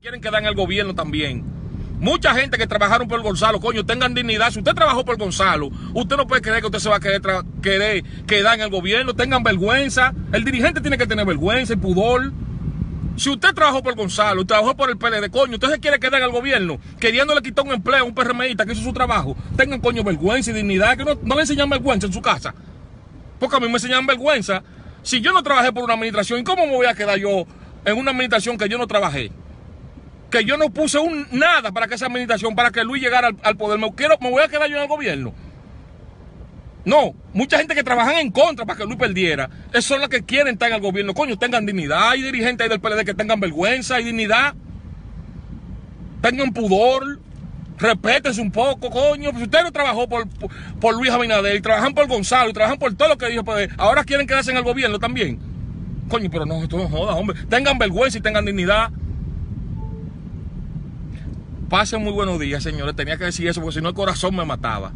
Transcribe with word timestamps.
quieren 0.00 0.20
quedar 0.20 0.40
en 0.40 0.48
el 0.48 0.54
gobierno 0.54 0.94
también. 0.94 1.42
Mucha 1.98 2.32
gente 2.32 2.56
que 2.56 2.68
trabajaron 2.68 3.08
por 3.08 3.20
Gonzalo, 3.20 3.58
coño, 3.58 3.84
tengan 3.84 4.14
dignidad. 4.14 4.52
Si 4.52 4.60
usted 4.60 4.72
trabajó 4.72 5.04
por 5.04 5.18
Gonzalo, 5.18 5.70
usted 5.92 6.16
no 6.16 6.24
puede 6.24 6.40
creer 6.40 6.60
que 6.60 6.66
usted 6.66 6.78
se 6.78 6.88
va 6.88 6.98
a 6.98 7.00
querer, 7.00 7.20
querer 7.60 8.04
quedar 8.24 8.54
en 8.54 8.60
el 8.60 8.70
gobierno. 8.70 9.12
Tengan 9.14 9.42
vergüenza. 9.42 10.14
El 10.32 10.44
dirigente 10.44 10.80
tiene 10.80 10.96
que 10.96 11.06
tener 11.08 11.26
vergüenza 11.26 11.72
y 11.72 11.76
pudor. 11.76 12.32
Si 13.16 13.28
usted 13.28 13.52
trabajó 13.52 13.82
por 13.82 13.96
Gonzalo, 13.96 14.46
trabajó 14.46 14.76
por 14.76 14.88
el 14.88 14.96
PLD, 14.96 15.30
coño, 15.32 15.54
usted 15.54 15.68
se 15.68 15.80
quiere 15.80 15.98
quedar 15.98 16.20
en 16.20 16.26
el 16.26 16.30
gobierno, 16.30 16.78
queriéndole 17.00 17.42
quitar 17.42 17.66
un 17.66 17.72
empleo 17.72 17.98
a 17.98 18.04
un 18.04 18.14
PRMista 18.14 18.64
que 18.64 18.74
hizo 18.74 18.84
su 18.84 18.92
trabajo. 18.92 19.36
Tengan, 19.56 19.80
coño, 19.80 20.04
vergüenza 20.04 20.52
y 20.52 20.54
dignidad, 20.54 20.96
que 20.96 21.04
no, 21.04 21.18
no 21.20 21.34
le 21.34 21.40
enseñan 21.40 21.68
vergüenza 21.68 22.06
en 22.06 22.12
su 22.12 22.22
casa. 22.22 22.54
Porque 23.40 23.56
a 23.56 23.58
mí 23.58 23.66
me 23.66 23.72
enseñan 23.72 24.06
vergüenza. 24.06 24.62
Si 25.02 25.20
yo 25.20 25.32
no 25.32 25.42
trabajé 25.42 25.72
por 25.72 25.82
una 25.82 25.94
administración, 25.94 26.44
¿cómo 26.44 26.66
me 26.66 26.72
voy 26.72 26.86
a 26.86 26.94
quedar 26.94 27.18
yo 27.18 27.46
en 27.84 27.98
una 27.98 28.12
administración 28.12 28.56
que 28.56 28.68
yo 28.68 28.78
no 28.78 28.86
trabajé? 28.86 29.32
Que 30.30 30.44
yo 30.44 30.56
no 30.56 30.70
puse 30.70 30.98
un, 30.98 31.26
nada 31.32 31.72
para 31.72 31.86
que 31.86 31.94
esa 31.94 32.06
administración, 32.06 32.54
para 32.54 32.70
que 32.70 32.84
Luis 32.84 33.02
llegara 33.02 33.30
al, 33.42 33.56
poder. 33.56 33.78
Me, 33.78 33.92
quiero, 33.94 34.16
me 34.20 34.30
voy 34.30 34.42
a 34.42 34.48
quedar 34.48 34.68
yo 34.68 34.76
en 34.76 34.82
el 34.82 34.88
gobierno. 34.88 35.34
No, 36.84 37.14
mucha 37.32 37.58
gente 37.58 37.74
que 37.74 37.82
trabajan 37.82 38.16
en 38.16 38.30
contra 38.30 38.64
para 38.64 38.78
que 38.78 38.84
Luis 38.84 38.96
perdiera, 38.96 39.50
son 39.80 40.00
los 40.00 40.08
que 40.08 40.22
quieren 40.22 40.54
estar 40.54 40.68
en 40.68 40.76
el 40.76 40.80
gobierno. 40.80 41.12
Coño, 41.14 41.38
tengan 41.38 41.66
dignidad. 41.66 42.10
Hay 42.10 42.22
dirigentes 42.22 42.64
ahí 42.64 42.70
del 42.70 42.80
PLD 42.80 43.04
que 43.04 43.14
tengan 43.14 43.40
vergüenza 43.40 44.00
y 44.00 44.04
dignidad. 44.04 44.54
Tengan 46.22 46.52
pudor. 46.52 47.20
Respétense 47.78 48.40
un 48.40 48.50
poco, 48.50 48.90
coño. 48.90 49.30
Si 49.36 49.42
usted 49.42 49.62
no 49.62 49.70
trabajó 49.70 50.08
por, 50.08 50.26
por, 50.80 50.96
Luis 50.96 51.10
Abinader 51.10 51.60
trabajan 51.62 51.94
por 51.94 52.08
Gonzalo 52.08 52.52
trabajan 52.52 52.78
por 52.78 52.92
todo 52.94 53.08
lo 53.08 53.18
que 53.18 53.28
dijo, 53.28 53.44
pues, 53.44 53.68
ahora 53.76 54.02
quieren 54.02 54.26
quedarse 54.26 54.50
en 54.50 54.56
el 54.56 54.64
gobierno 54.64 54.98
también. 54.98 55.38
Coño, 56.08 56.28
pero 56.30 56.44
no, 56.44 56.62
esto 56.62 56.76
no 56.76 56.88
joda, 56.88 57.14
hombre. 57.14 57.38
Tengan 57.48 57.78
vergüenza 57.78 58.18
y 58.18 58.20
tengan 58.20 58.44
dignidad. 58.44 58.90
Pasen 61.68 62.02
muy 62.02 62.12
buenos 62.12 62.40
días, 62.40 62.62
señores. 62.62 62.96
Tenía 62.96 63.18
que 63.18 63.24
decir 63.24 63.46
eso 63.46 63.60
porque 63.60 63.74
si 63.74 63.82
no 63.82 63.90
el 63.90 63.94
corazón 63.94 64.34
me 64.34 64.44
mataba. 64.44 64.90